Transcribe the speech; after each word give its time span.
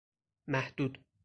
محدود 0.47 1.03